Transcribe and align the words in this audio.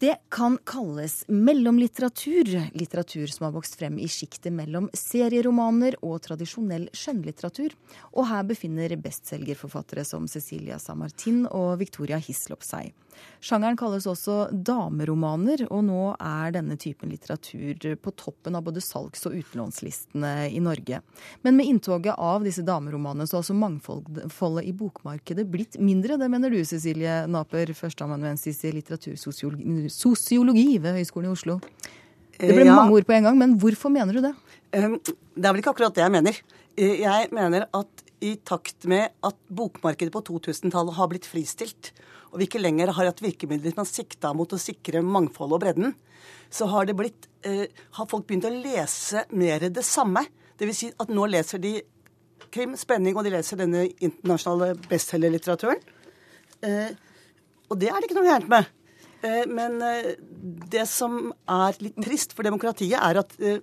Det 0.00 0.16
kan 0.28 0.58
kalles 0.64 1.24
mellomlitteratur, 1.28 2.62
litteratur 2.72 3.26
som 3.26 3.44
har 3.44 3.52
vokst 3.52 3.74
frem 3.76 3.98
i 4.00 4.06
sjiktet 4.08 4.48
mellom 4.56 4.86
serieromaner 4.96 5.98
og 6.00 6.22
tradisjonell 6.24 6.86
skjønnlitteratur. 6.96 7.74
Og 8.16 8.24
her 8.30 8.46
befinner 8.48 8.94
bestselgerforfattere 8.96 10.06
som 10.08 10.24
Cecilia 10.24 10.78
Samartin 10.80 11.42
og 11.44 11.74
Victoria 11.82 12.16
Hislop 12.16 12.64
seg. 12.64 12.94
Sjangeren 13.40 13.78
kalles 13.78 14.06
også 14.10 14.50
dameromaner, 14.52 15.64
og 15.72 15.84
nå 15.86 16.02
er 16.16 16.54
denne 16.56 16.76
typen 16.80 17.12
litteratur 17.12 17.96
på 18.00 18.12
toppen 18.18 18.58
av 18.58 18.64
både 18.66 18.82
salgs- 18.84 19.26
og 19.28 19.36
utlånslistene 19.38 20.50
i 20.50 20.60
Norge. 20.62 21.00
Men 21.46 21.56
med 21.56 21.70
inntoget 21.70 22.18
av 22.18 22.44
disse 22.44 22.64
dameromanene 22.66 23.26
så 23.28 23.38
har 23.38 23.44
altså 23.44 23.56
mangfoldet 23.56 24.68
i 24.68 24.74
bokmarkedet 24.76 25.46
blitt 25.50 25.80
mindre. 25.80 26.18
Det 26.20 26.28
mener 26.32 26.52
du, 26.52 26.60
Cecilie 26.68 27.24
Naper, 27.30 27.72
førsteamanuensis 27.76 28.64
i 28.68 28.74
litteratursosiologi 28.76 30.68
ved 30.78 31.00
Høgskolen 31.00 31.30
i 31.30 31.34
Oslo. 31.34 31.60
Det 32.40 32.54
ble 32.56 32.64
ja. 32.64 32.76
mange 32.76 32.96
ord 32.96 33.08
på 33.08 33.16
en 33.16 33.26
gang, 33.28 33.36
men 33.40 33.56
hvorfor 33.60 33.92
mener 33.92 34.16
du 34.16 34.22
det? 34.24 34.32
Det 34.72 34.80
er 35.44 35.52
vel 35.52 35.60
ikke 35.60 35.74
akkurat 35.74 35.96
det 35.96 36.04
jeg 36.06 36.14
mener. 36.14 36.38
Jeg 36.80 37.28
mener 37.36 37.66
at 37.76 38.04
i 38.20 38.34
takt 38.44 38.84
med 38.90 39.14
at 39.26 39.36
bokmarkedet 39.48 40.12
på 40.12 40.22
2000-tallet 40.28 40.96
har 40.96 41.10
blitt 41.10 41.28
fristilt, 41.28 41.92
og 42.30 42.40
vi 42.40 42.46
ikke 42.46 42.60
lenger 42.62 42.92
har 42.94 43.08
hatt 43.10 43.22
virkemidler 43.24 43.74
man 43.78 43.88
sikta 43.88 44.32
mot 44.36 44.52
å 44.52 44.60
sikre 44.60 45.02
mangfoldet 45.02 45.56
og 45.56 45.62
bredden, 45.64 45.94
så 46.50 46.68
har, 46.70 46.90
blitt, 46.94 47.28
eh, 47.46 47.66
har 47.96 48.10
folk 48.10 48.26
begynt 48.28 48.48
å 48.48 48.52
lese 48.54 49.24
mer 49.30 49.68
det 49.70 49.84
samme. 49.86 50.26
Vil 50.60 50.74
si 50.76 50.90
at 51.00 51.08
nå 51.08 51.24
leser 51.30 51.62
de 51.62 51.78
krim, 52.52 52.74
spenning, 52.76 53.16
og 53.16 53.24
de 53.24 53.32
leser 53.32 53.60
denne 53.60 53.86
internasjonale 54.02 54.74
bestselgerlitteraturen. 54.90 55.80
Eh, 56.66 56.92
og 57.70 57.78
det 57.80 57.88
er 57.88 57.96
det 57.96 58.10
ikke 58.10 58.18
noe 58.18 58.28
gærent 58.28 58.50
med. 58.50 58.68
Eh, 59.22 59.44
men 59.48 59.80
eh, 59.84 60.14
det 60.72 60.86
som 60.90 61.30
er 61.30 61.78
litt 61.84 61.98
trist 62.04 62.34
for 62.36 62.46
demokratiet, 62.46 62.98
er 62.98 63.20
at 63.22 63.36
eh, 63.40 63.60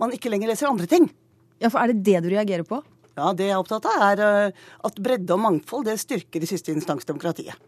man 0.00 0.14
ikke 0.14 0.32
lenger 0.32 0.52
leser 0.52 0.70
andre 0.70 0.88
ting. 0.90 1.10
Ja, 1.60 1.68
for 1.68 1.82
Er 1.82 1.92
det 1.92 2.04
det 2.06 2.22
du 2.24 2.30
reagerer 2.32 2.66
på? 2.66 2.80
Ja, 3.20 3.34
Det 3.36 3.50
jeg 3.50 3.56
er 3.56 3.60
opptatt 3.60 3.88
av, 3.90 4.06
er 4.12 4.22
eh, 4.24 4.62
at 4.88 5.02
bredde 5.02 5.36
og 5.36 5.44
mangfold 5.44 5.84
det 5.88 5.98
styrker 6.00 6.42
i 6.42 6.48
siste 6.48 6.72
instans 6.72 7.08
demokratiet. 7.08 7.58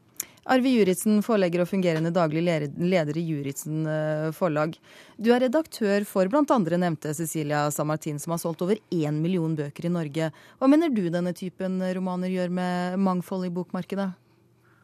Arve 0.50 0.72
Juritzen, 0.72 1.20
forlegger 1.22 1.62
og 1.62 1.69
fungerende 1.70 2.11
daglig 2.11 2.41
leder 2.42 3.19
i 3.19 3.22
Juritzen 3.22 3.84
eh, 3.86 4.30
forlag. 4.34 4.75
Du 5.14 5.30
er 5.30 5.45
redaktør 5.45 6.03
for 6.08 6.27
bl.a. 6.27 6.58
nevnte 6.83 7.12
Cecilia 7.14 7.69
Samartin, 7.70 8.19
som 8.19 8.34
har 8.34 8.41
solgt 8.42 8.64
over 8.67 8.80
én 8.91 9.20
million 9.23 9.55
bøker 9.55 9.86
i 9.86 9.92
Norge. 9.92 10.33
Hva 10.58 10.70
mener 10.70 10.91
du 10.91 11.05
denne 11.14 11.30
typen 11.36 11.78
romaner 11.95 12.33
gjør 12.33 12.50
med 12.58 12.98
mangfold 12.98 13.47
i 13.47 13.55
bokmarkedet? 13.55 14.08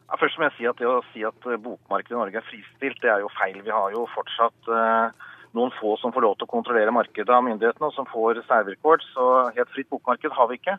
Ja, 0.09 0.17
først 0.17 0.39
må 0.39 0.47
jeg 0.47 0.55
si 0.57 0.69
at 0.69 0.79
Det 0.79 0.87
å 0.89 1.01
si 1.11 1.25
at 1.27 1.49
eh, 1.49 1.59
bokmarkedet 1.59 2.15
i 2.15 2.21
Norge 2.21 2.39
er 2.39 2.47
fristilt, 2.47 3.01
det 3.03 3.11
er 3.11 3.25
jo 3.25 3.33
feil. 3.35 3.59
Vi 3.65 3.73
har 3.73 3.91
jo 3.93 4.07
fortsatt 4.15 4.71
uh, 4.71 5.27
noen 5.57 5.73
få 5.79 5.95
som 5.97 6.13
får 6.13 6.25
lov 6.25 6.37
til 6.37 6.47
å 6.47 6.53
kontrollere 6.53 6.93
markedet 6.93 7.33
av 7.33 7.43
myndighetene, 7.45 7.89
og 7.89 7.95
som 7.95 8.07
får 8.09 8.43
særvilkår. 8.47 9.03
Så 9.13 9.27
helt 9.57 9.71
fritt 9.73 9.89
bokmarked 9.89 10.33
har 10.35 10.49
vi 10.51 10.59
ikke. 10.59 10.77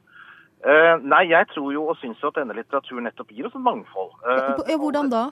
Uh, 0.60 1.00
nei, 1.00 1.24
jeg 1.30 1.48
tror 1.54 1.70
jo 1.72 1.86
og 1.88 1.96
syns 1.96 2.20
jo 2.20 2.28
at 2.28 2.36
denne 2.36 2.54
litteraturen 2.56 3.06
nettopp 3.08 3.30
gir 3.32 3.46
oss 3.48 3.54
et 3.56 3.64
mangfold. 3.64 4.12
Uh, 4.26 4.74
Hvordan 4.82 5.08
da? 5.12 5.28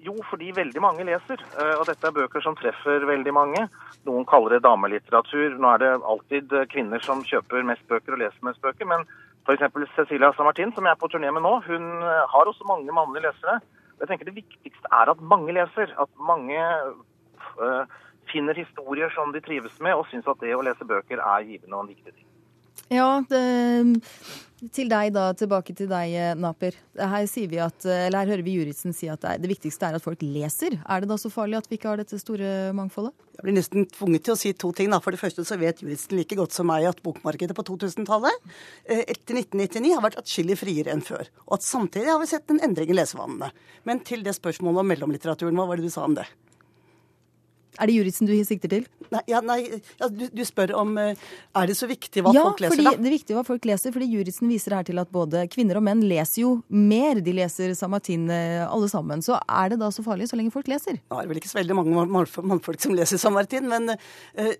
Jo, 0.00 0.14
fordi 0.30 0.52
veldig 0.56 0.80
mange 0.80 1.04
leser. 1.08 1.42
Uh, 1.56 1.80
og 1.80 1.88
dette 1.88 2.06
er 2.06 2.14
bøker 2.16 2.44
som 2.44 2.54
treffer 2.56 3.04
veldig 3.08 3.34
mange. 3.34 3.64
Noen 4.08 4.28
kaller 4.30 4.56
det 4.56 4.62
damelitteratur. 4.64 5.58
Nå 5.58 5.74
er 5.74 5.82
det 5.82 5.90
alltid 6.12 6.54
kvinner 6.70 7.02
som 7.04 7.24
kjøper 7.26 7.66
mest 7.66 7.82
bøker 7.90 8.14
og 8.14 8.22
leser 8.22 8.46
mest 8.46 8.62
bøker. 8.62 8.88
Men 8.88 9.04
f.eks. 9.44 9.66
Cecilia 9.96 10.30
Samartin, 10.38 10.72
som 10.76 10.86
jeg 10.86 10.94
er 10.94 11.02
på 11.02 11.10
turné 11.10 11.34
med 11.34 11.44
nå, 11.44 11.56
hun 11.66 11.90
har 12.06 12.48
også 12.48 12.68
mange 12.70 12.94
mannlige 12.94 13.26
lesere. 13.26 13.58
Jeg 14.00 14.08
tenker 14.08 14.30
Det 14.30 14.38
viktigste 14.38 14.94
er 14.94 15.10
at 15.12 15.26
mange 15.34 15.52
leser. 15.56 15.92
At 16.00 16.14
mange 16.16 16.62
finner 18.32 18.58
historier 18.58 19.12
som 19.14 19.34
de 19.34 19.42
trives 19.44 19.76
med, 19.82 19.94
og 19.98 20.08
syns 20.10 20.28
at 20.30 20.42
det 20.42 20.56
å 20.56 20.64
lese 20.64 20.86
bøker 20.86 21.22
er 21.22 21.46
givende 21.48 21.76
og 21.76 21.86
en 21.86 21.92
viktig 21.94 22.14
ting. 22.14 22.28
Ja, 22.90 23.20
det, 23.30 23.40
til 24.74 24.88
deg 24.90 25.12
da, 25.14 25.28
tilbake 25.38 25.72
til 25.78 25.86
deg, 25.88 26.14
Naper. 26.40 26.74
Her, 26.98 27.26
sier 27.30 27.48
vi 27.48 27.60
at, 27.62 27.84
eller 27.86 28.24
her 28.24 28.32
hører 28.32 28.42
vi 28.44 28.56
juristen 28.58 28.94
si 28.96 29.06
at 29.08 29.22
det, 29.22 29.30
er, 29.36 29.42
det, 29.44 29.50
viktigste 29.52 29.86
er 29.86 29.96
at 29.96 30.04
folk 30.04 30.24
leser. 30.26 30.74
Er 30.82 31.04
det 31.04 31.10
da 31.12 31.16
så 31.20 31.30
farlig 31.32 31.60
at 31.60 31.68
vi 31.70 31.78
ikke 31.78 31.92
har 31.92 32.02
dette 32.02 32.18
store 32.20 32.72
mangfoldet? 32.76 33.14
Jeg 33.38 33.46
blir 33.46 33.56
nesten 33.56 33.86
tvunget 33.94 34.26
til 34.26 34.34
å 34.34 34.40
si 34.40 34.52
to 34.58 34.72
ting. 34.76 34.90
Da. 34.92 34.98
For 35.00 35.14
det 35.14 35.22
første 35.22 35.46
så 35.46 35.56
vet 35.60 35.84
juristen 35.84 36.18
like 36.18 36.36
godt 36.36 36.56
som 36.56 36.68
meg 36.68 36.88
at 36.90 37.00
bokmarkedet 37.06 37.56
på 37.56 37.64
2000-tallet 37.70 38.36
eh, 38.90 39.06
etter 39.06 39.38
1999 39.38 39.94
har 39.94 40.04
vært 40.04 40.20
atskillig 40.20 40.58
friere 40.60 40.92
enn 40.92 41.06
før. 41.06 41.30
Og 41.46 41.56
at 41.60 41.64
samtidig 41.70 42.10
har 42.10 42.20
vi 42.20 42.28
sett 42.34 42.52
en 42.52 42.60
endring 42.66 42.92
i 42.92 42.98
lesevanene. 42.98 43.54
Men 43.88 44.02
til 44.04 44.26
det 44.26 44.34
spørsmålet 44.36 44.82
om 44.82 44.92
mellomlitteraturen, 44.92 45.56
hva 45.56 45.70
var 45.70 45.80
det 45.80 45.88
du 45.88 45.94
sa 45.94 46.04
om 46.10 46.18
det? 46.18 46.26
Er 47.78 47.86
det 47.86 47.94
Juritzen 47.94 48.28
du 48.28 48.32
sikter 48.46 48.72
til? 48.72 48.86
Nei, 49.10 49.20
ja, 49.30 49.40
nei 49.42 49.58
ja, 49.66 50.08
du, 50.10 50.26
du, 50.30 50.42
spør 50.46 50.72
om 50.78 50.94
eh, 51.00 51.18
Er 51.58 51.70
det 51.70 51.74
så 51.78 51.88
viktig 51.90 52.22
hva 52.22 52.32
ja, 52.34 52.44
folk 52.46 52.62
leser, 52.62 52.82
da? 52.82 52.92
Ja, 52.94 52.98
det 52.98 53.10
er 53.10 53.16
viktig 53.16 53.36
hva 53.36 53.44
folk 53.46 53.66
leser. 53.68 53.94
fordi 53.94 54.08
Juritzen 54.10 54.50
viser 54.50 54.76
her 54.78 54.86
til 54.86 55.02
at 55.02 55.10
både 55.14 55.44
kvinner 55.52 55.80
og 55.80 55.86
menn 55.86 56.02
leser 56.06 56.42
jo 56.44 56.54
mer. 56.68 57.22
De 57.24 57.34
leser 57.36 57.74
Samatin 57.78 58.28
eh, 58.34 58.64
alle 58.66 58.90
sammen. 58.92 59.22
Så 59.24 59.38
er 59.40 59.74
det 59.74 59.80
da 59.82 59.90
så 59.94 60.04
farlig 60.06 60.30
så 60.30 60.38
lenge 60.40 60.54
folk 60.54 60.70
leser? 60.70 60.98
Ja, 60.98 61.20
det 61.20 61.24
er 61.24 61.32
vel 61.34 61.42
ikke 61.42 61.52
så 61.52 61.60
veldig 61.60 61.78
mange 61.78 62.06
mannfolk 62.10 62.82
som 62.82 62.96
leser 62.96 63.20
Samatin, 63.20 63.68
men 63.70 63.94
uh, 63.94 64.52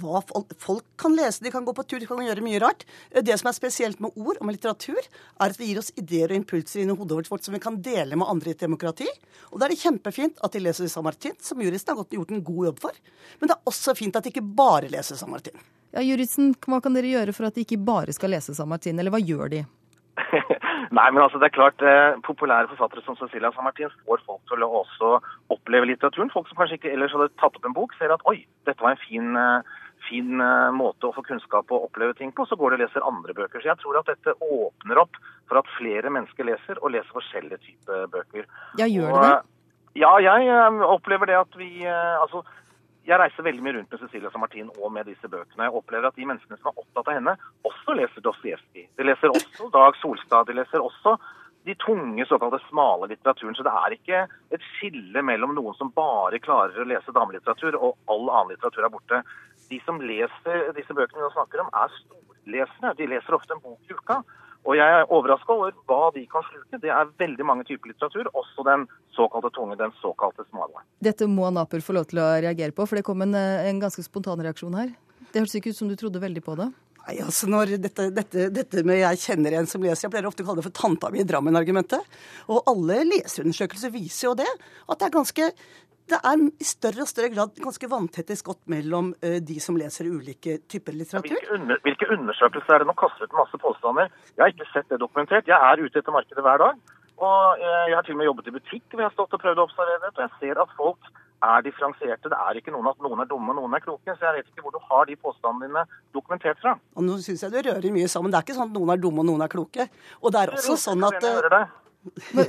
hva 0.00 0.22
folk 0.62 0.84
kan 1.00 1.14
lese. 1.16 1.44
De 1.44 1.52
kan 1.54 1.64
gå 1.66 1.74
på 1.76 1.84
tur, 1.84 2.00
de 2.00 2.08
kan 2.08 2.22
gjøre 2.24 2.44
mye 2.44 2.60
rart. 2.62 2.84
Det 3.12 3.36
som 3.40 3.50
er 3.50 3.56
spesielt 3.56 4.02
med 4.02 4.16
ord 4.16 4.40
og 4.40 4.48
med 4.48 4.58
litteratur, 4.58 5.00
er 5.00 5.46
at 5.48 5.58
det 5.58 5.70
gir 5.70 5.80
oss 5.80 5.92
ideer 5.96 6.32
og 6.32 6.40
impulser 6.40 6.82
inn 6.82 6.92
i 6.94 6.98
hodet 6.98 7.30
vårt 7.30 7.46
som 7.46 7.56
vi 7.56 7.62
kan 7.62 7.80
dele 7.82 8.18
med 8.18 8.28
andre 8.30 8.52
i 8.52 8.56
et 8.56 8.66
demokrati. 8.66 9.08
Og 9.52 9.60
da 9.60 9.66
er 9.66 9.74
det 9.74 9.82
kjempefint 9.82 10.42
at 10.44 10.56
de 10.56 10.62
leser 10.64 10.90
Samartin, 10.92 11.36
som 11.40 11.62
juristen 11.62 11.96
har 11.96 12.18
gjort 12.18 12.34
en 12.34 12.44
god 12.44 12.70
jobb 12.70 12.84
for. 12.88 13.00
Men 13.40 13.50
det 13.50 13.56
er 13.58 13.72
også 13.72 13.96
fint 13.98 14.16
at 14.18 14.26
de 14.26 14.34
ikke 14.34 14.46
bare 14.56 14.92
leser 14.92 15.18
Samartin. 15.18 15.56
Ja, 15.96 16.02
Juristen, 16.04 16.50
hva 16.66 16.80
kan 16.84 16.96
dere 16.96 17.08
gjøre 17.08 17.32
for 17.32 17.48
at 17.48 17.56
de 17.56 17.62
ikke 17.64 17.78
bare 17.80 18.12
skal 18.12 18.34
lese 18.34 18.52
Samartin, 18.56 18.98
eller 19.00 19.14
hva 19.14 19.20
gjør 19.22 19.52
de? 19.54 19.62
Nei, 20.96 21.06
men 21.12 21.22
altså 21.22 21.38
det 21.40 21.48
er 21.48 21.56
klart, 21.56 21.82
eh, 21.84 22.18
Populære 22.26 22.70
forfattere 22.72 23.04
som 23.06 23.16
Cecilia 23.20 23.50
Samartin 23.54 23.92
får 24.04 24.15
til 24.50 24.62
å 24.64 24.70
også 24.82 25.16
oppleve 25.54 25.90
litteraturen. 25.90 26.32
Folk 26.34 26.50
som 26.50 26.58
kanskje 26.60 26.80
ikke 26.80 26.92
ellers 26.94 27.14
hadde 27.16 27.32
tatt 27.40 27.58
opp 27.58 27.68
en 27.68 27.76
bok, 27.76 27.94
ser 27.98 28.14
at 28.14 28.24
oi, 28.30 28.38
dette 28.68 28.82
var 28.82 28.94
en 28.94 29.04
fin 29.04 29.36
eh, 29.40 29.76
fin 30.08 30.40
eh, 30.40 30.70
måte 30.74 31.08
å 31.08 31.14
få 31.14 31.24
kunnskap 31.26 31.70
og 31.72 31.88
oppleve 31.88 32.16
ting 32.18 32.32
på, 32.34 32.46
så 32.46 32.58
går 32.58 32.74
de 32.74 32.78
og 32.78 32.84
leser 32.84 33.06
andre 33.06 33.34
bøker. 33.36 33.62
Så 33.62 33.70
jeg 33.70 33.80
tror 33.82 34.00
at 34.00 34.10
dette 34.10 34.36
åpner 34.44 35.02
opp 35.02 35.18
for 35.48 35.60
at 35.60 35.72
flere 35.76 36.12
mennesker 36.12 36.48
leser, 36.48 36.80
og 36.82 36.92
leser 36.94 37.16
forskjellige 37.16 37.62
typer 37.64 38.06
bøker. 38.12 38.46
Ja, 38.80 38.88
gjør 38.90 39.14
det 39.14 39.24
det? 39.24 39.34
Ja, 40.02 40.12
jeg 40.20 40.52
eh, 40.52 40.84
opplever 40.84 41.30
det 41.30 41.38
at 41.40 41.54
vi 41.56 41.70
eh, 41.86 42.20
Altså, 42.20 42.42
jeg 43.06 43.20
reiser 43.22 43.46
veldig 43.46 43.62
mye 43.62 43.76
rundt 43.76 43.92
med 43.94 44.02
Cecilia 44.02 44.30
Samartin 44.34 44.70
og 44.82 44.90
med 44.92 45.06
disse 45.08 45.30
bøkene. 45.30 45.68
Jeg 45.68 45.78
opplever 45.78 46.10
at 46.10 46.18
de 46.18 46.26
menneskene 46.26 46.58
som 46.58 46.72
er 46.72 46.82
opptatt 46.82 47.06
av 47.06 47.18
henne, 47.20 47.36
også 47.68 47.94
leser 47.94 48.24
Dostojevskij. 48.24 48.88
De 48.98 49.06
leser 49.06 49.30
også 49.30 49.70
Dag 49.74 49.98
Solstad. 50.00 50.50
De 50.50 50.56
leser 50.58 50.82
også 50.82 51.14
de 51.66 51.74
tunge, 51.82 52.26
såkalte 52.26 52.60
smale 52.68 53.08
litteraturen. 53.10 53.54
Så 53.58 53.64
det 53.66 53.74
er 53.74 53.94
ikke 53.96 54.22
et 54.54 54.66
skille 54.76 55.22
mellom 55.26 55.54
noen 55.56 55.74
som 55.78 55.90
bare 55.96 56.38
klarer 56.42 56.78
å 56.78 56.86
lese 56.86 57.14
damelitteratur, 57.14 57.74
og 57.74 57.96
all 58.12 58.28
annen 58.30 58.54
litteratur 58.54 58.86
er 58.86 58.92
borte. 58.94 59.22
De 59.66 59.80
som 59.82 59.98
leser 59.98 60.70
disse 60.76 60.94
bøkene 60.94 61.24
vi 61.24 61.32
snakker 61.34 61.64
om, 61.64 61.72
er 61.74 61.90
storlesere. 61.98 62.94
De 63.00 63.10
leser 63.10 63.34
ofte 63.34 63.56
en 63.56 63.64
bok 63.64 63.90
i 63.90 63.98
uka. 63.98 64.20
Og 64.66 64.78
jeg 64.78 64.94
er 64.94 65.10
overraska 65.14 65.54
over 65.54 65.74
hva 65.90 66.12
de 66.14 66.22
kan 66.30 66.46
sluke. 66.46 66.78
Det 66.82 66.90
er 66.90 67.10
veldig 67.18 67.46
mange 67.46 67.66
typer 67.66 67.90
litteratur, 67.90 68.30
også 68.34 68.66
den 68.66 68.86
såkalte 69.14 69.50
tunge, 69.54 69.78
den 69.78 69.94
såkalte 69.98 70.46
smale. 70.48 70.86
Dette 71.02 71.26
må 71.30 71.50
Naper 71.54 71.82
få 71.82 71.98
lov 71.98 72.06
til 72.10 72.22
å 72.22 72.32
reagere 72.42 72.74
på, 72.74 72.86
for 72.86 72.98
det 72.98 73.06
kom 73.06 73.22
en, 73.26 73.34
en 73.34 73.82
ganske 73.82 74.06
spontan 74.06 74.42
reaksjon 74.42 74.78
her. 74.78 74.94
Det 75.30 75.42
hørtes 75.42 75.58
ikke 75.58 75.74
ut 75.74 75.78
som 75.82 75.90
du 75.90 75.98
trodde 75.98 76.22
veldig 76.22 76.42
på 76.46 76.54
det? 76.58 76.70
Nei, 77.06 77.20
altså 77.22 77.46
når 77.46 77.76
dette, 77.78 78.08
dette, 78.10 78.48
dette, 78.50 78.82
med 78.82 78.98
'jeg 78.98 79.22
kjenner 79.22 79.54
en 79.54 79.68
som 79.70 79.82
leser', 79.82 80.08
jeg 80.08 80.10
pleier 80.10 80.26
ofte 80.26 80.42
å 80.42 80.46
kalle 80.46 80.58
det 80.58 80.66
for 80.66 80.74
tanta 80.74 81.10
mi 81.10 81.20
i 81.22 81.26
Drammen-argumentet. 81.28 82.02
Og 82.50 82.66
alle 82.66 83.04
leserundersøkelser 83.06 83.92
viser 83.94 84.26
jo 84.26 84.34
det. 84.34 84.48
At 84.90 84.98
det 84.98 85.06
er 85.06 85.14
ganske 85.14 85.52
det 86.06 86.18
er 86.22 86.38
i 86.38 86.66
større 86.66 87.02
og 87.02 87.10
større 87.10 87.30
grad 87.34 87.54
ganske 87.58 87.88
vanntette 87.90 88.36
skott 88.38 88.60
mellom 88.70 89.10
uh, 89.26 89.38
de 89.42 89.58
som 89.58 89.74
leser 89.74 90.06
ulike 90.06 90.60
typer 90.70 90.94
litteratur. 90.94 91.34
Hvilke, 91.34 91.54
under, 91.54 91.80
hvilke 91.82 92.06
undersøkelser 92.14 92.74
er 92.74 92.78
det? 92.78 92.86
Nå 92.86 92.94
kaster 92.94 93.26
ut 93.26 93.34
masse 93.34 93.58
påstander. 93.58 94.10
Jeg 94.36 94.42
har 94.42 94.54
ikke 94.54 94.70
sett 94.70 94.86
det 94.90 95.00
dokumentert. 95.02 95.50
Jeg 95.50 95.58
er 95.58 95.82
ute 95.82 95.98
etter 95.98 96.14
markedet 96.14 96.46
hver 96.46 96.62
dag. 96.62 96.78
Og 97.16 97.58
jeg 97.58 97.96
har 97.96 98.06
til 98.06 98.14
og 98.14 98.18
med 98.20 98.28
jobbet 98.30 98.50
i 98.50 98.54
butikk 98.54 98.84
hvor 98.90 99.02
jeg 99.02 99.08
har 99.08 99.16
stått 99.16 99.34
og 99.34 99.42
prøvd 99.42 99.62
å 99.62 99.66
observere 99.66 100.02
det. 100.04 100.12
Og 100.14 100.22
jeg 100.26 100.34
ser 100.38 100.62
at 100.62 100.74
folk 100.78 101.10
er 101.52 101.64
differensierte. 101.66 102.30
Det 102.32 102.38
er 102.38 102.60
ikke 102.60 102.74
noen 102.74 102.90
at 102.90 103.02
noen 103.04 103.22
er 103.22 103.30
dumme 103.30 103.52
og 103.52 103.60
noen 103.60 103.76
er 103.78 103.84
kloke. 103.84 104.14
Så 104.14 104.28
jeg 104.28 104.38
vet 104.38 104.50
ikke 104.50 104.66
hvor 104.66 104.74
du 104.74 104.80
har 104.90 105.08
de 105.08 105.16
påstandene 105.20 105.68
dine 105.70 105.84
dokumentert 106.16 106.60
fra. 106.62 106.76
Og 106.96 107.06
nå 107.06 107.18
syns 107.24 107.44
jeg 107.46 107.54
du 107.54 107.60
rører 107.68 107.90
mye 107.94 108.08
sammen. 108.12 108.32
Det 108.32 108.40
er 108.40 108.46
ikke 108.48 108.58
sånn 108.58 108.70
at 108.70 108.78
noen 108.78 108.94
er 108.94 109.02
dumme 109.02 109.24
og 109.24 109.28
noen 109.30 109.44
er 109.46 109.52
kloke. 109.52 109.88
Og 110.22 110.34
det 110.34 110.42
er 110.42 110.54
også 110.56 110.78
sånn 110.86 111.06
at 111.08 111.28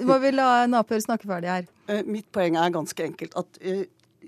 Må 0.06 0.20
vi 0.22 0.34
la 0.36 0.68
Napør 0.70 1.02
snakke 1.04 1.30
ferdig 1.30 1.54
her? 1.54 1.70
Eh, 1.88 2.02
mitt 2.04 2.26
poeng 2.36 2.58
er 2.60 2.74
ganske 2.76 3.00
enkelt 3.00 3.32
at 3.40 3.60
uh, 3.64 3.86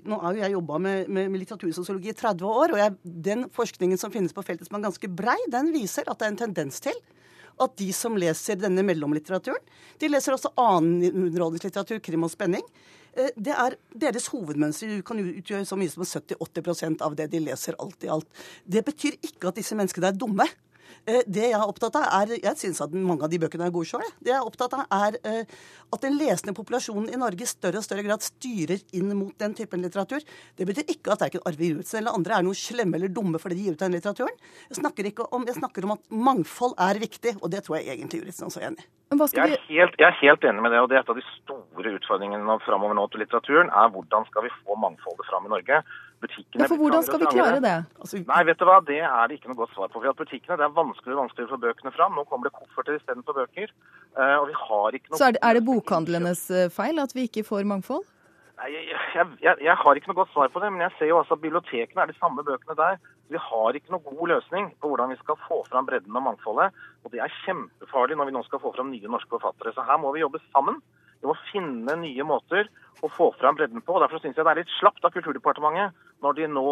nå 0.08 0.16
har 0.22 0.32
jo 0.32 0.40
jeg 0.40 0.54
jobba 0.54 0.78
med, 0.80 1.10
med, 1.12 1.26
med, 1.28 1.42
litteratursosiologi 1.42 2.08
i 2.08 2.16
30 2.16 2.46
år, 2.48 2.72
og 2.72 2.80
jeg, 2.80 2.94
den 3.26 3.42
forskningen 3.52 4.00
som 4.00 4.12
finnes 4.14 4.32
på 4.32 4.44
feltet 4.46 4.64
som 4.64 4.78
er 4.78 4.86
ganske 4.86 5.10
brei, 5.12 5.36
den 5.52 5.68
viser 5.74 6.08
at 6.08 6.16
det 6.16 6.24
er 6.24 6.32
en 6.32 6.40
tendens 6.40 6.80
til 6.80 6.96
at 7.60 7.76
de 7.80 7.90
som 7.96 8.16
leser 8.18 8.58
denne 8.60 8.84
mellomlitteraturen, 8.86 9.62
de 10.00 10.08
leser 10.08 10.36
også 10.36 10.52
annen 10.60 11.10
underholdningslitteratur, 11.10 12.00
krim 12.04 12.24
og 12.26 12.32
spenning. 12.32 12.64
Eh, 13.12 13.30
det 13.36 13.54
er 13.54 13.76
deres 14.06 14.30
hovedmønster. 14.32 14.96
Du 15.00 15.06
kan 15.06 15.20
utgjøre 15.22 15.68
så 15.68 15.78
mye 15.78 15.92
som 15.92 16.06
70-80 16.06 17.00
av 17.04 17.16
det 17.18 17.30
de 17.32 17.42
leser 17.44 17.78
alt 17.82 18.06
i 18.06 18.12
alt. 18.12 18.28
Det 18.64 18.84
betyr 18.86 19.18
ikke 19.20 19.50
at 19.50 19.60
disse 19.60 19.76
menneskene 19.78 20.12
er 20.12 20.18
dumme. 20.18 20.46
Eh, 21.08 21.22
det 21.26 21.46
jeg 21.48 21.56
er 21.56 21.66
opptatt 21.66 21.96
av, 21.96 22.06
er 22.20 22.36
Jeg 22.40 22.58
syns 22.60 22.80
at 22.84 22.92
mange 22.92 23.24
av 23.24 23.32
de 23.32 23.40
bøkene 23.40 23.66
er 23.66 23.74
gode 23.74 23.88
sjøl. 23.88 24.04
Det 24.20 24.32
jeg 24.32 24.38
er 24.38 24.46
opptatt 24.46 24.76
av, 24.76 24.84
er 24.92 25.16
eh, 25.24 25.56
at 25.90 26.04
den 26.04 26.18
lesende 26.20 26.54
populasjonen 26.56 27.08
i 27.12 27.18
Norge 27.20 27.46
i 27.46 27.48
større 27.48 27.80
og 27.80 27.86
større 27.86 28.04
grad 28.06 28.24
styrer 28.24 28.82
inn 28.96 29.10
mot 29.16 29.34
den 29.40 29.56
typen 29.58 29.82
litteratur. 29.84 30.22
Det 30.56 30.68
betyr 30.68 30.92
ikke 30.92 31.14
at 31.14 31.24
verken 31.24 31.44
Arve 31.48 31.72
Juritzen 31.72 32.00
eller 32.02 32.16
andre 32.16 32.38
er 32.38 32.46
noe 32.46 32.58
slemme 32.58 32.98
eller 32.98 33.12
dumme 33.12 33.40
fordi 33.42 33.58
de 33.58 33.66
gir 33.66 33.76
ut 33.78 33.82
den 33.82 33.96
litteraturen. 33.96 34.36
Jeg 34.68 34.80
snakker, 34.80 35.10
om, 35.30 35.46
jeg 35.48 35.58
snakker 35.58 35.88
om 35.88 35.96
at 35.96 36.04
mangfold 36.30 36.76
er 36.78 37.00
viktig, 37.02 37.38
og 37.40 37.50
det 37.52 37.64
tror 37.66 37.80
jeg 37.80 37.96
egentlig 37.96 38.22
Juritzen 38.22 38.50
også 38.50 38.62
er 38.62 38.70
enig 38.70 38.84
i. 38.84 38.90
Jeg 39.10 39.42
er, 39.42 39.56
helt, 39.66 39.96
jeg 39.98 40.06
er 40.06 40.18
helt 40.20 40.44
enig 40.46 40.62
med 40.62 40.70
det, 40.70 40.84
og 40.84 40.86
det 40.90 41.00
er 41.00 41.02
et 41.02 41.08
av 41.10 41.18
de 41.18 41.24
store 41.32 41.96
utfordringene 41.96 42.58
framover 42.62 42.94
nå 42.94 43.08
til 43.10 43.24
litteraturen, 43.24 43.72
er 43.74 43.90
hvordan 43.90 44.28
skal 44.28 44.46
vi 44.46 44.52
få 44.60 44.76
mangfoldet 44.78 45.26
fram 45.26 45.48
i 45.48 45.50
Norge. 45.50 45.80
Butikkene 46.20 46.66
ja, 46.66 46.68
for 46.68 46.76
hvordan 46.76 47.04
skal 47.06 47.22
vi 47.22 47.28
klare 47.32 47.60
det? 47.64 47.76
Altså, 47.96 48.18
Nei, 48.28 48.40
vet 48.44 48.60
du 48.60 48.66
hva, 48.68 48.76
det 48.84 48.98
er 49.00 49.30
det 49.30 49.38
ikke 49.38 49.48
noe 49.48 49.60
godt 49.62 49.72
svar 49.72 49.88
på. 49.88 50.02
For 50.02 50.10
at 50.10 50.18
butikkene, 50.18 50.58
Det 50.60 50.66
er 50.66 50.74
vanskeligere 50.76 51.16
og 51.16 51.22
vanskeligere 51.24 51.48
å 51.48 51.54
få 51.54 51.60
bøkene 51.64 51.92
fram. 51.96 52.16
Nå 52.18 52.24
kommer 52.28 52.50
det 52.50 52.56
kofferter 52.58 52.98
istedenfor 52.98 53.38
bøker. 53.40 53.72
Eh, 53.72 54.36
og 54.36 54.50
vi 54.50 54.56
har 54.60 54.98
ikke 54.98 55.12
noe... 55.12 55.20
Så 55.20 55.30
er 55.30 55.36
det, 55.36 55.40
er 55.48 55.56
det 55.56 55.62
bokhandlenes 55.64 56.42
eh, 56.52 56.68
feil 56.74 57.00
at 57.00 57.16
vi 57.16 57.24
ikke 57.30 57.46
får 57.48 57.64
mangfold? 57.72 58.04
Nei, 58.60 58.68
jeg, 58.74 58.90
jeg, 58.92 59.26
jeg, 59.40 59.56
jeg, 59.64 59.76
har 59.80 59.96
ikke 59.96 60.10
noe 60.10 60.18
godt 60.18 60.32
svar 60.34 60.52
på 60.52 60.60
det, 60.60 60.68
men 60.74 60.84
jeg 60.84 60.92
ser 60.98 61.08
jo 61.08 61.22
altså 61.22 61.38
at 61.38 61.40
bibliotekene 61.40 62.04
er 62.04 62.12
de 62.12 62.18
samme 62.18 62.44
bøkene 62.44 62.76
der. 62.76 63.00
Vi 63.32 63.40
har 63.40 63.78
ikke 63.78 63.94
noe 63.94 64.04
god 64.04 64.34
løsning 64.34 64.68
på 64.76 64.90
hvordan 64.90 65.14
vi 65.14 65.20
skal 65.22 65.40
få 65.46 65.62
fram 65.70 65.88
bredden 65.88 66.20
og 66.20 66.26
mangfoldet. 66.26 66.76
Og 67.06 67.14
det 67.14 67.24
er 67.24 67.36
kjempefarlig 67.46 68.20
når 68.20 68.28
vi 68.28 68.36
nå 68.36 68.44
skal 68.44 68.60
få 68.60 68.74
fram 68.76 68.92
nye 68.92 69.08
norske 69.08 69.32
forfattere. 69.32 69.72
Så 69.72 69.88
her 69.88 70.02
må 70.02 70.12
vi 70.12 70.20
jobbe 70.20 70.42
sammen. 70.50 70.82
Vi 71.20 71.28
må 71.28 71.36
finne 71.48 71.96
nye 72.00 72.26
måter 72.28 72.68
å 73.00 73.08
få 73.12 73.30
fram 73.40 73.56
bredden 73.56 73.80
på. 73.84 73.96
og 73.96 74.04
Derfor 74.04 74.20
syns 74.20 74.36
jeg 74.36 74.44
det 74.44 74.52
er 74.52 74.60
litt 74.60 74.76
slapt 74.76 75.04
av 75.04 75.12
Kulturdepartementet 75.14 75.96
når 76.20 76.34
de 76.36 76.46
nå 76.52 76.64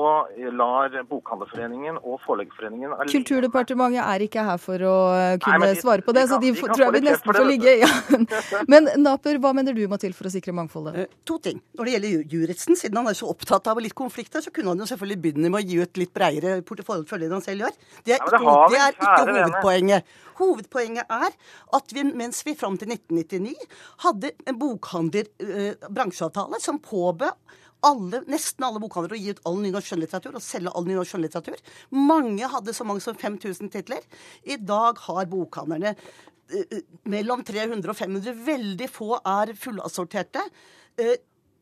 lar 0.59 0.93
Bokhandlerforeningen 1.09 1.97
og 2.03 2.19
Forleggerforeningen 2.25 2.93
Kulturdepartementet 3.09 4.03
er 4.03 4.25
ikke 4.27 4.43
her 4.45 4.59
for 4.61 4.83
å 4.85 4.97
kunne 5.41 5.61
Nei, 5.63 5.71
de, 5.73 5.81
svare 5.81 6.05
på 6.05 6.13
det, 6.17 6.25
de 6.27 6.29
kan, 6.29 6.35
så 6.35 6.39
de, 6.43 6.51
de 6.53 6.57
tror 6.69 6.85
jeg 6.85 6.95
vi 6.99 7.03
nesten 7.07 7.39
får 7.39 7.49
ligge. 7.49 7.73
Ja. 7.81 7.89
Men 8.73 8.83
Naper, 9.01 9.39
hva 9.41 9.55
mener 9.57 9.73
du 9.77 9.83
må 9.89 9.97
til 10.01 10.13
for 10.17 10.29
å 10.29 10.33
sikre 10.33 10.53
mangfoldet? 10.57 10.99
Uh, 10.99 11.21
to 11.29 11.39
ting. 11.45 11.59
Når 11.79 11.85
det 11.89 11.93
gjelder 11.95 12.35
Juritzen, 12.35 12.75
siden 12.79 12.99
han 13.01 13.11
er 13.11 13.17
så 13.19 13.27
opptatt 13.33 13.65
av 13.73 13.81
litt 13.83 13.97
konflikter, 13.99 14.41
så 14.45 14.51
kunne 14.55 14.71
han 14.75 14.81
jo 14.85 14.91
selvfølgelig 14.91 15.23
begynne 15.25 15.53
med 15.53 15.61
å 15.63 15.65
gi 15.65 15.77
ut 15.81 16.03
litt 16.03 16.15
bredere 16.17 16.51
portefølje 16.69 17.27
enn 17.29 17.37
han 17.39 17.45
selv 17.45 17.61
gjør. 17.65 17.75
Det 18.05 18.13
er, 18.17 18.21
ja, 18.21 18.25
ikke, 18.29 18.57
det 18.75 18.81
er 18.83 18.93
ikke 18.99 19.25
hovedpoenget. 19.33 20.01
Hovedpoenget 20.39 21.05
er 21.11 21.31
at 21.79 21.87
vi, 21.97 22.03
mens 22.21 22.39
vi 22.47 22.53
fram 22.59 22.77
til 22.79 22.89
1999 22.95 23.57
hadde 24.05 24.29
en 24.45 24.61
bokhandlerbransjeavtale 24.61 26.57
uh, 26.61 26.63
som 26.63 26.77
påbød 26.85 27.35
alle, 27.87 28.23
nesten 28.31 28.67
alle 28.67 28.81
bokhandlere 28.83 29.17
å 29.17 29.21
gi 29.23 29.35
ut 29.35 29.43
all 29.49 29.61
nynorsk 29.63 29.93
skjønnlitteratur 29.93 30.39
og 30.39 30.45
selge 30.45 30.73
all 30.75 30.89
nynorsk 30.89 31.15
skjønnlitteratur. 31.15 31.63
Mange 31.95 32.51
hadde 32.51 32.75
så 32.77 32.87
mange 32.89 33.05
som 33.05 33.19
5000 33.19 33.71
titler. 33.75 34.05
I 34.43 34.59
dag 34.59 34.99
har 35.07 35.31
bokhandlerne 35.31 35.95
eh, 35.95 36.79
mellom 37.11 37.45
300 37.47 37.93
og 37.93 37.99
500. 37.99 38.35
Veldig 38.49 38.91
få 38.93 39.21
er 39.23 39.55
fullassorterte. 39.59 40.45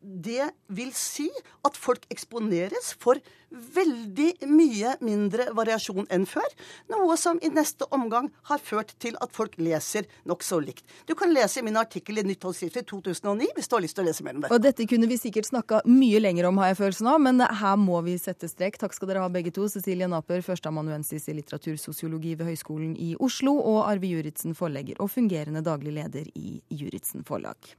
Det 0.01 0.51
vil 0.77 0.93
si 0.95 1.27
at 1.67 1.77
folk 1.79 2.05
eksponeres 2.13 2.93
for 3.01 3.19
veldig 3.51 4.49
mye 4.51 4.97
mindre 5.05 5.47
variasjon 5.57 6.07
enn 6.13 6.27
før. 6.29 6.47
Noe 6.93 7.17
som 7.21 7.39
i 7.45 7.51
neste 7.53 7.87
omgang 7.95 8.29
har 8.51 8.63
ført 8.63 8.93
til 9.03 9.17
at 9.23 9.33
folk 9.35 9.57
leser 9.61 10.09
nokså 10.29 10.59
likt. 10.65 10.85
Du 11.07 11.15
kan 11.19 11.33
lese 11.33 11.63
min 11.65 11.79
artikkel 11.81 12.21
i 12.21 12.27
Nytt 12.27 12.45
Holdsskrift 12.47 12.91
2009 12.91 13.49
hvis 13.57 13.71
du 13.71 13.77
har 13.79 13.85
lyst 13.87 13.99
til 13.99 14.05
å 14.05 14.09
lese 14.11 14.27
mer 14.27 14.37
om 14.37 14.45
det. 14.45 14.53
Og 14.55 14.63
dette 14.63 14.89
kunne 14.91 15.09
vi 15.11 15.19
sikkert 15.21 15.49
snakka 15.51 15.83
mye 15.89 16.21
lenger 16.23 16.51
om, 16.51 16.61
har 16.63 16.73
jeg 16.73 16.81
følelsen 16.83 17.11
av, 17.13 17.23
men 17.23 17.41
her 17.63 17.81
må 17.81 18.03
vi 18.07 18.19
sette 18.21 18.51
strek. 18.51 18.79
Takk 18.83 18.97
skal 18.97 19.13
dere 19.13 19.25
ha 19.25 19.33
begge 19.33 19.55
to. 19.55 19.69
Cecilie 19.71 20.11
Naper, 20.11 20.45
førsteamanuensis 20.47 21.31
i 21.31 21.39
litteratursosiologi 21.39 22.37
ved 22.37 22.51
Høgskolen 22.51 22.95
i 22.99 23.15
Oslo, 23.23 23.57
og 23.63 23.85
Arve 23.87 24.11
Juritzen, 24.11 24.57
forlegger 24.59 25.01
og 25.03 25.13
fungerende 25.15 25.65
daglig 25.67 25.97
leder 25.97 26.31
i 26.35 26.61
Juritzen 26.71 27.27
Forlag. 27.27 27.77